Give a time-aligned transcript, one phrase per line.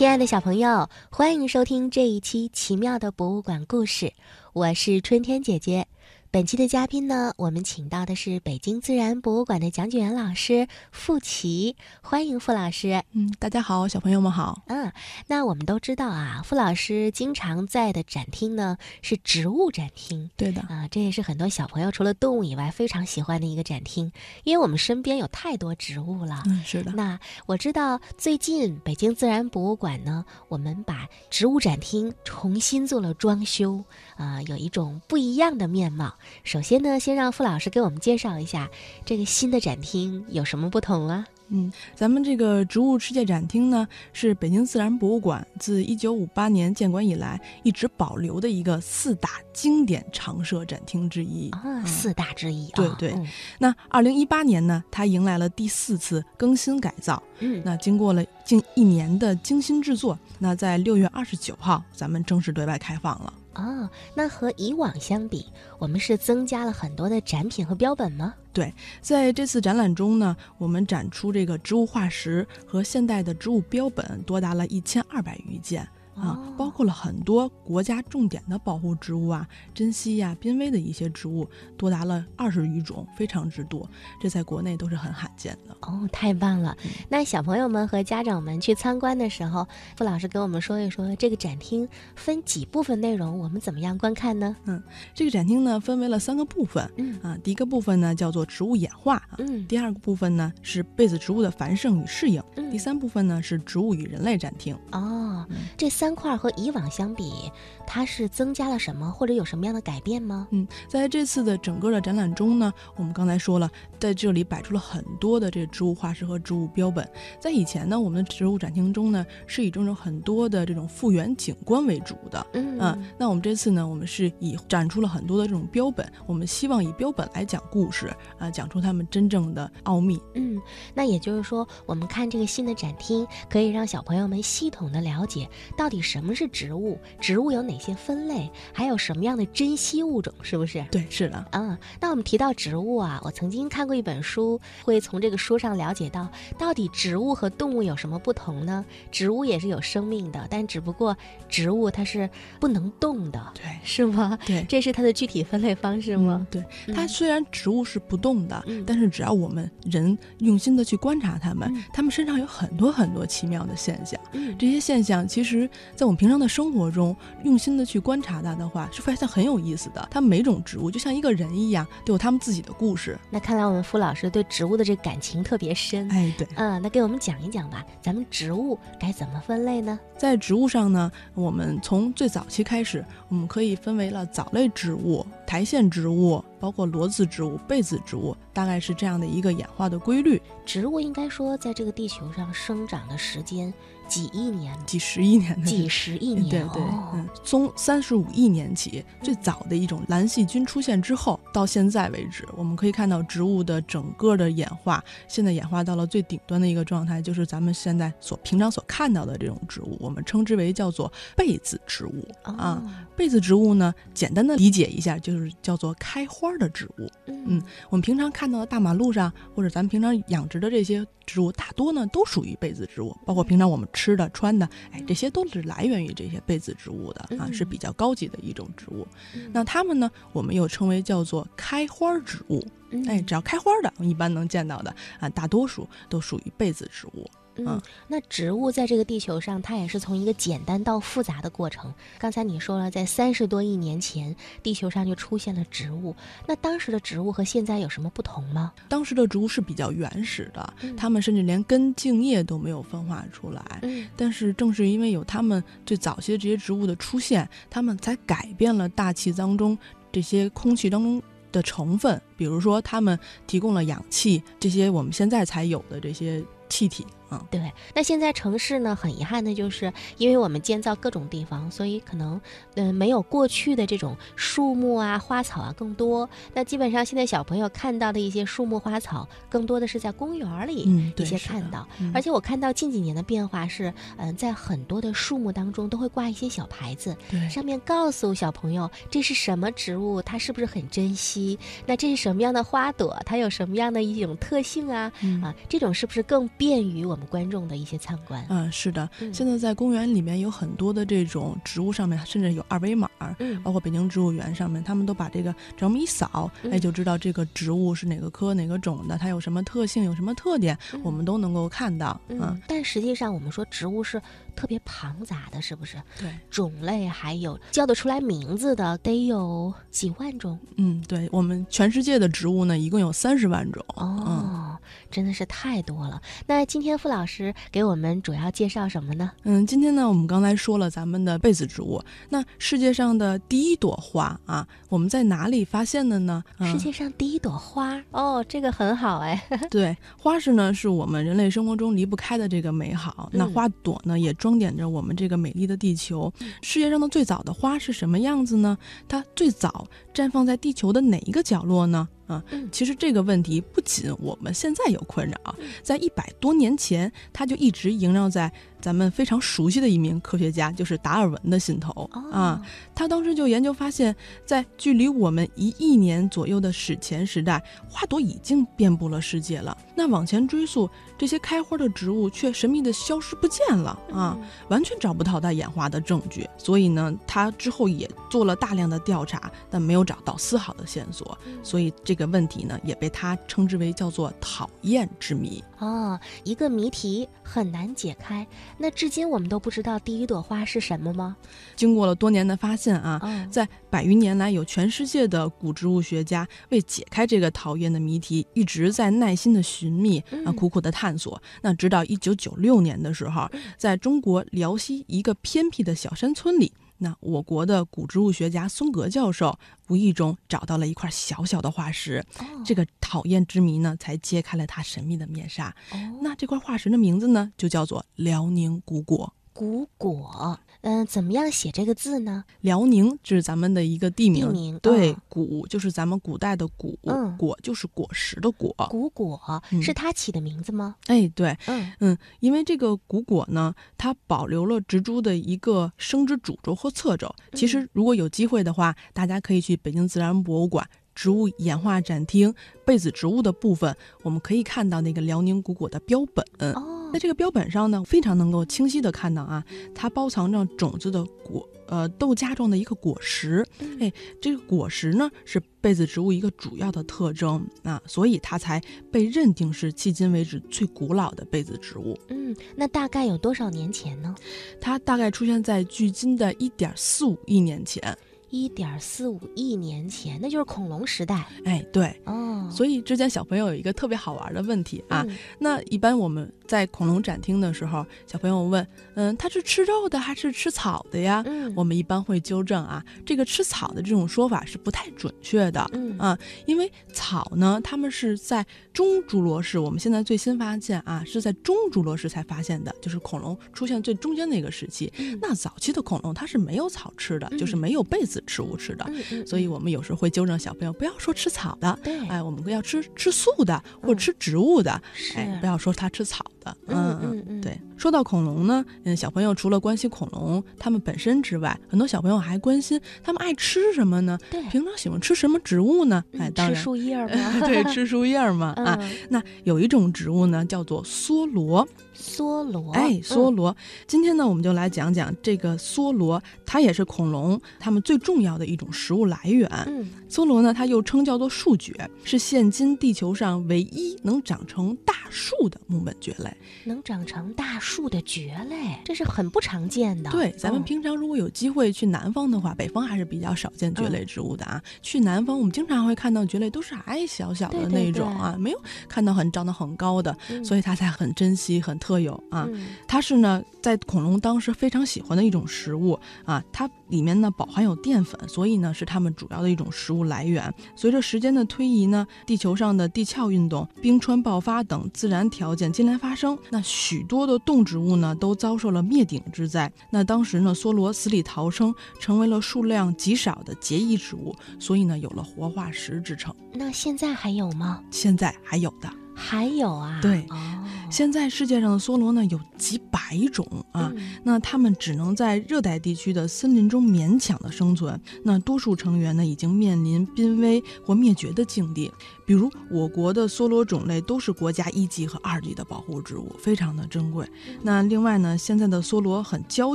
[0.00, 4.10] 亲爱的小朋友，欢迎收听这一期奇妙的博物馆故事，
[4.54, 5.86] 我是春天姐姐。
[6.32, 13.02] 本期的嘉宾呢，我们请到的是北京自然博物馆的讲解员老师傅奇，欢迎傅老师。
[13.10, 14.62] 嗯，大家好，小朋友们好。
[14.68, 14.92] 嗯，
[15.26, 20.30] 那我们都知道啊，傅老师经常在的展厅呢是植物展厅。
[20.36, 24.12] 对的啊，这也是很多小朋友除了动物以外非常喜欢的一个展厅，
[24.44, 26.44] 因为我们身边有太多植物了。
[26.46, 26.92] 嗯，是的。
[26.92, 33.82] 那我知道最近北京自然博物馆呢，我们把植物展厅重新做了装修，
[34.14, 36.16] 啊，有一种不一样的面貌。
[36.44, 38.68] 首先呢，先让傅老师给我们介绍一下
[39.04, 41.24] 这个新的展厅有什么不同啊？
[41.52, 52.70] 嗯，咱们这个植物世界展厅呢，是北京自然博物馆自一九五八年建馆以来一直保留的一个四大经典常设展厅之一啊，四大之一。
[52.70, 53.12] 对对。
[53.58, 57.20] 那二零一八年呢，它迎来了第四次更新改造。
[57.40, 57.60] 嗯。
[57.64, 63.34] 那经过了近一年的精心制作，那在六月二十九号，咱们正式对外开放了。
[63.54, 65.46] 哦，那和以往相比，
[65.78, 68.34] 我们是增加了很多的展品和标本吗？
[68.52, 75.88] 对，在这次展览中呢，我们展出这个植物化石和现代的植物标本多达了一千二百余件。
[76.16, 83.88] 啊，包括了很多国家重点的保护植物啊，珍稀呀、濒危的一些植物，多达了二十余种，非常之多。
[84.20, 86.76] 这在国内都是很罕见的哦，太棒了！
[87.08, 94.54] 那小朋友们和家长们去参观的时候，傅老师给我们说一说这个展厅分几部分内容，我们怎么样观看呢？
[94.66, 94.82] 嗯，
[95.14, 96.90] 这个展厅呢分为了三个部分。
[96.96, 99.22] 嗯啊，第一个部分呢叫做植物演化。
[99.38, 102.42] 嗯，第二个部分呢是被子植物的繁盛与适应。
[102.56, 104.76] 嗯，第三部分呢是植物与人类展厅。
[104.92, 105.46] 哦，
[105.76, 106.14] 这三。
[106.20, 107.50] 块和以往相比，
[107.86, 110.46] 它是增加了什么，或者有什么样的改变吗？
[110.50, 117.08] 嗯，在这次的整个的展览中呢，我们刚才说了，在这里摆出了很多的这植物化石和植物标本。
[117.38, 122.44] 在以前呢，我们的植物展厅中呢，是以这种很多的这种复原景观为主的。
[122.54, 122.76] 嗯，
[123.16, 130.20] 那我们这次呢，我们是以展出了很多的这种标本，我们希望以标本来讲故事啊，讲出它们真正的奥秘。
[130.34, 130.60] 嗯，
[130.92, 136.00] 那也就是说，我们看这个新的展厅，可以让小朋友们系统的了解到底。
[136.10, 136.98] 什么是植物？
[137.20, 138.50] 植物有哪些分类？
[138.72, 140.32] 还有什么样的珍稀物种？
[140.40, 140.82] 是不是？
[140.90, 141.44] 对，是的。
[141.52, 146.28] 嗯，那我们提到植物啊，我曾经看过一本书，会从这个书上了解到，
[146.58, 148.84] 到底植物和动物有什么不同呢？
[149.10, 151.16] 植物也是有生命的，但只不过
[151.48, 152.28] 植物它是
[152.58, 154.38] 不能动的，对，是吗？
[154.46, 156.46] 对，这是它的具体分类方式吗？
[156.50, 156.64] 对，
[156.94, 164.20] 它虽然植物是不动的，但是只要我们人用心的去观察它们，它们身上有很多很多奇妙的现象。
[164.32, 165.68] 嗯，这些现象其实。
[165.94, 167.14] 在我们平常的生活中，
[167.44, 170.08] 用心的去观察它的话，是发现很有意思的。
[170.10, 173.18] 它每种植物就像一个人一样，都有他们自己的故事。
[173.30, 176.08] 那看来我们傅老师对植物的这感情特别深。
[176.10, 177.84] 哎，对，嗯，那给我们讲一讲吧。
[178.00, 179.98] 咱们植物该怎么分类呢？
[180.16, 190.40] 在植物上呢，我们从最早期开始，我们可以分为了藻类植物、苔藓植物，包括裸子植物、被子植物，大概是这样的一个演化的规律。
[190.64, 193.72] 植物应该说，在这个地球上生长的时间。
[194.10, 196.82] 几亿年，几十亿年的，几十亿年，对对，
[197.14, 212.82] 嗯，从三十五亿年起，最早的一种蓝细菌出现之后，到现在为止，我们可以看到植物的整个的演化，现在演化到了最顶端的一个状态，就是咱们现在所平常所看到的这种植物，我们称之为叫做被子植物啊。
[213.16, 217.08] 被子植物呢，简单的理解一下，就是叫做开花的植物。
[217.26, 223.86] 嗯，我们平常看到的大马路上，或者咱们平常养殖的这些植物，大多呢都属于被子植物，包括平常我们。
[223.99, 229.06] 吃的、穿的，哎，这些都是来源于这些被子植物的啊，是比较高级的一种植物。
[229.52, 232.66] 那它们呢，我们又称为叫做开花植物。
[233.06, 237.30] 哎，只要开花的，我们一般能见到的啊，大多数都属于被子植物。
[237.66, 241.92] 嗯，那植物在这个地球上，它也是从一个简单到复杂的过程。
[242.18, 246.14] 刚才你说了，在三十多亿年前，地球上就出现了植物。
[246.46, 248.72] 那当时的植物和现在有什么不同吗？
[248.88, 253.62] 当时的植物是比较原始的，它们甚至连根茎叶都没有分化出来。
[253.82, 259.76] 嗯，但是正是因为有它们最早期的这些植物的出现，它们才改变了大气当中
[260.12, 261.22] 这些空气当中。
[261.52, 267.04] 的成分，比如说它们提供了氧气，这些我们现在才有的这些气体。
[267.30, 267.72] 嗯，对。
[267.94, 272.40] 那现在城市呢，很遗憾的就是，因为我们建造各种地方，所以可能，
[272.74, 276.28] 嗯，没有过去的这种树木啊、花草啊更多。
[276.54, 281.86] 那基本上现在小朋友看到的一些树木花草，更多的是在公园里一些看到。
[282.12, 287.16] 而且我看到近几年的变化是，嗯，在很多的树木当中都会挂一些小牌子，
[287.48, 291.56] 上面告诉小朋友这是什么植物，它是不是很珍惜？
[291.86, 293.16] 那这是什么样的花朵？
[293.24, 295.12] 它有什么样的一种特性啊？
[295.42, 297.19] 啊，这种是不是更便于我们？
[297.26, 303.08] 观众的一些参观，嗯，是的，现在在公园里面有很多的这种植物，上面甚至有二维码，
[303.38, 312.60] 嗯，包括北京植物园上面，他们都把这个这么一扫，哎，就知道这个植物是哪个科哪个种的，它有什么特性，有什么特点，我们都能够看到，嗯。
[312.66, 314.20] 但实际上，我们说植物是
[314.54, 315.96] 特别庞杂的，是不是？
[316.18, 320.58] 对，种类还有叫得出来名字的得有几万种。
[320.76, 323.84] 嗯，对，我们全世界的植物呢，一共有三十万种。
[323.94, 324.69] 哦。
[325.10, 326.20] 真的是太多了。
[326.46, 329.30] 那今天傅老师给我们主要介绍什么呢？
[329.44, 332.02] 嗯，今天呢，我们刚才说了咱们的被子植物。
[332.28, 336.42] 那世界上的第一朵花啊，我们在哪里发现的呢？
[336.60, 339.42] 世界上第一朵花哦，这个很好哎。
[339.70, 343.28] 对，花是呢，是我们人类生活中离不开的这个美好。
[343.32, 346.32] 那花朵呢，也装点着我们这个美丽的地球。
[346.62, 348.76] 世界上的最早的花是什么样子呢？
[349.08, 352.08] 它最早绽放在地球的哪一个角落呢？
[352.30, 358.52] 啊，其实这个问题不仅我们现在有困扰，在一百多年前，它就一直萦绕在。
[358.80, 362.60] 咱们非常熟悉的一名科学家就是达尔文的心头啊，
[362.94, 364.14] 他当时就研究发现，
[364.46, 369.76] 在距离我们一亿年左右的史前时代，花朵已经遍布了世界了。
[369.94, 370.88] 那往前追溯，
[371.18, 374.38] 这些开花的植物却神秘的消失不见了啊，
[374.68, 376.48] 完全找不到它演化的证据。
[376.56, 381.38] 所以呢，他之后也做了大量的调查，但没有找到丝毫的线索。
[381.62, 388.46] 所以这个问题呢，也被他称之为叫做“讨厌之谜”哦，一个谜题很难解开。
[388.78, 391.36] 那至今我们都不知道第一朵花是什么吗？
[391.76, 401.40] 经过了多年的发现啊，在百余年来，有全世界的古植物学家为解开这个讨厌的谜题，一直在耐心的寻觅啊，苦苦的探索。
[401.62, 406.72] 那直到一九九六年的时候，在中国辽西一个偏僻的小山村里。
[407.02, 409.58] 那我国的古植物学家孙格教授
[409.88, 412.22] 无意中找到了一块小小的化石，
[412.64, 415.74] 这个讨厌之谜呢，才揭开了它神秘的面纱。
[416.20, 419.32] 那这块化石的名字呢，就叫做辽宁古果。
[419.60, 420.58] 古果。
[420.80, 422.44] 嗯，怎么样写这个字呢？
[422.62, 424.46] 辽宁这是咱们的一个地名。
[424.46, 426.98] 地名对，古就是咱们古代的古，
[427.36, 428.74] 果就是果实的果。
[428.88, 430.96] 古果是他起的名字吗？
[431.08, 437.30] 哎，对，嗯嗯，因为这个古果呢，它保留了植株的一个生殖主轴和侧轴。
[437.52, 442.54] 其实如果有机会的话，大家可以去北京自然博物馆植物演化展厅
[442.86, 446.42] 被子植物的部分，我们可以看到那个辽宁古果的标本。
[446.74, 446.99] 哦。
[447.12, 449.64] 在这个标本上呢，非常能够清晰的看到啊，
[449.94, 453.66] 它包藏着种子的果，呃，豆荚状的一个果实。
[453.98, 458.80] 哎，这个果实呢是被子植物一个主要的特征啊，所以它才
[459.10, 462.18] 被认定是迄今为止最古老的被子植物。
[462.28, 464.34] 嗯，那大概有多少年前呢？
[464.80, 468.16] 它大概出现在距今的一点四五亿年前。
[468.50, 471.46] 一点四五亿年前，那就是恐龙时代。
[471.64, 475.24] 哎，对，哦，所以之前小朋友有一个特别好玩的问题啊。
[475.58, 481.42] 那一般我们在恐龙展厅的时候，小朋友问，嗯，它是吃肉的还是吃草的呀？
[481.46, 485.88] 嗯，我们一般会纠正啊，这个吃草的这种说法是不太准确的。
[485.92, 495.12] 嗯啊，因为草呢，它们是在中侏罗世，我们现在最新发现啊，是在中侏罗世才发现的，就是恐龙出现最中间那个时期。
[495.40, 498.39] 那早期的恐龙它是没有草吃的，就是没有被子。
[498.46, 499.06] 吃物吃的，
[499.46, 505.00] 所以我们有时候会纠正小朋友，不要说吃草的，哎，我们要吃吃素的或者吃植物的，
[505.36, 507.78] 哎，不要说他吃草的，嗯嗯嗯，对。
[507.96, 514.38] 说到恐龙呢，嗯，小朋友除了关心恐龙它们本身之外，很多小朋友还关心它们爱吃什么呢？
[514.50, 516.24] 对，平常喜欢吃什么植物呢？
[516.38, 517.60] 哎，当然吃树叶吗？
[517.60, 518.68] 对，吃树叶嘛。
[518.80, 521.86] 啊，那有一种植物呢，叫做梭罗。
[522.20, 523.74] 梭罗，哎，梭罗。
[524.06, 529.66] 今天呢，我们就来讲讲这个梭罗，它也是恐龙它们最重要的一种食物来源。
[529.86, 536.54] 嗯，梭罗呢，它又称叫做树蕨，是现今地球上唯一能长成大树的木本蕨类。
[536.84, 538.10] 能长成大树。
[538.10, 540.30] 的蕨类，这是很不常见的。
[540.30, 544.82] 对，咱们嗯平常如果有机会去南方的话，北方还是比较少见蕨类植物的啊。
[545.00, 552.66] 去南方，我们经常会看到蕨类都是矮小小的那种啊，没有看到很长得很高的，嗯所以它才很珍惜、很特有啊。
[552.72, 560.72] 嗯它是呢，在恐龙当时非常喜欢的一种食物啊，它里面呢饱含有淀粉，所以呢是它们主要的一种食物来源。
[560.96, 569.90] 随着时间的推移呢，地球上的地壳运动、冰川爆发等自然条件接连发生，那许多的动植物呢都遭受了灭顶之灾。
[570.10, 576.54] 那当时呢，梭罗死里逃生，成为了数量极少的结衣植物，所以呢有了活化石之称。
[576.72, 578.02] 那现在还有吗？
[578.10, 579.10] 现在还有的。
[579.34, 580.18] 还有啊。
[580.20, 588.18] 对哦，现在世界上的梭罗呢有几百种啊，嗯那它们只能在热带地区的森林中勉强的生存。
[588.44, 592.10] 那多数成员呢，已经面临濒危或灭绝的境地。
[592.46, 597.48] 比如我国的梭罗种类都是国家一级和二级的保护植物，非常的珍贵。
[597.82, 599.94] 那另外呢，现在的梭罗很娇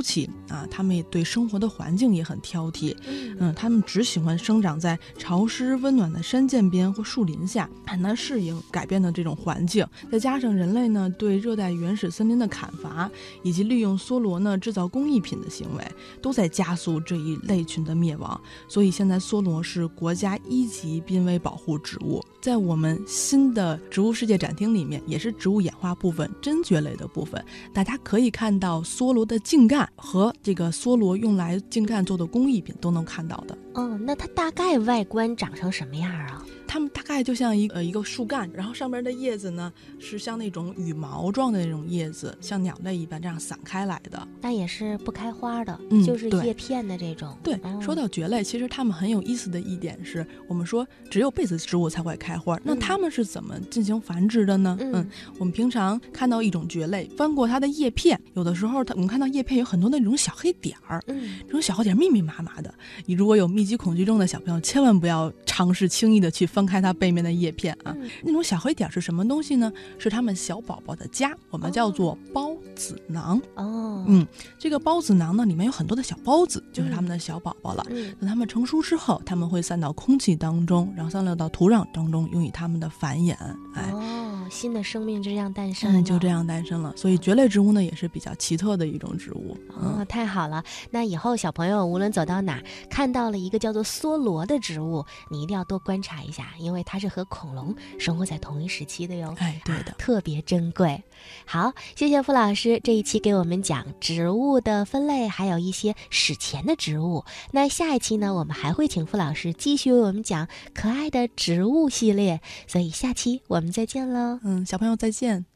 [0.00, 2.96] 气啊，它们也对生活的环境也很挑剔。
[3.06, 9.86] 嗯嗯，它们只喜欢生长在潮湿温暖的山涧边或树林下，很难适应改变的这种环境。
[10.10, 13.10] 再加上人类呢对热带原始森林的砍伐，
[13.42, 15.84] 以及利用梭罗呢制造工艺品的行为，
[16.20, 18.40] 都在加速这一类群的灭亡。
[18.68, 33.56] 所以现在梭罗是国家一级濒危保护植物，在我们新的植物世界展厅里面，也是植物演化部分真蕨类的部分，大家可以看到梭罗的茎干和这个梭罗用来茎干做的工艺品都能看到的。
[33.74, 36.44] 哦，那它大概外观长成什么样啊？
[36.76, 44.28] 它们大概就像一个、呃、一个树干，然后上边的叶子呢是像那种羽毛状的那种叶子，像鸟类一般这样散开来的。
[44.42, 47.34] 那也是不开花的，嗯就是叶片的这种。
[47.42, 54.76] 对，哦说到蕨类，其实它们很有意思的一点是，我们说只有被子植物才会开花，那嗯它们是怎么进行繁殖的呢？
[54.78, 62.74] 嗯我们平常看到一种蕨类，翻过它的叶片，有的时候它我们看到叶片有很多那种小黑点儿，嗯这种小黑点儿密密麻麻的。
[63.06, 67.94] 你如果有密集恐惧症的小朋友，千万不要尝试轻易的去翻开它背面的叶片啊。
[67.96, 69.72] 嗯那种小黑点儿是什么东西呢？
[69.98, 73.40] 是它们小宝宝的家，我们叫做孢子囊。
[73.54, 74.26] 哦嗯
[74.58, 77.86] 这个孢子囊呢，里面有很多的小孢子，就是它们的小宝宝了。
[77.90, 83.34] 嗯等它们成熟之后，它们会散到空气当中，然后散落到土壤当中，用于它们的繁衍。
[83.74, 86.00] 哎，哦，新的生命就这样诞生了。
[86.00, 86.92] 嗯，就这样诞生了。
[86.96, 89.56] 所以蕨类植物呢，也是比较奇特的一种植物。
[89.70, 90.62] 哦，嗯，太好了！
[90.90, 99.34] 那以后小朋友无论走到哪，看到了一个叫做梭罗的植物，你一定要多观察一下，因为它是和恐龙生活在同一时期的哟。
[99.38, 99.92] 哎，对的。
[99.98, 101.02] 特别珍贵。
[101.44, 107.24] 好，谢谢付老师这一期给我们讲植物的分类，还有一些史前的植物。
[107.52, 112.40] 那下一期呢，我们还会请付老师继续为我们讲可爱的植物系列。
[112.66, 114.35] 所以下期我们再见喽。
[114.42, 115.46] 嗯，小朋友再见。